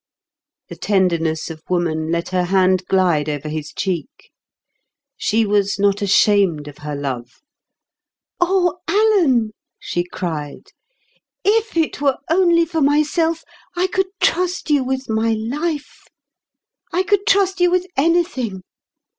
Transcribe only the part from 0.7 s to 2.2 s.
tenderness of woman